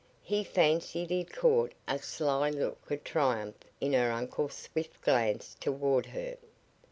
He 0.23 0.43
fancied 0.43 1.11
he 1.11 1.23
caught 1.23 1.73
a 1.87 1.99
sly 1.99 2.49
look 2.49 2.89
of 2.89 3.03
triumph 3.03 3.59
in 3.79 3.93
her 3.93 4.11
uncle's 4.11 4.55
swift 4.55 4.99
glance 5.03 5.53
toward 5.59 6.07
her. 6.07 6.37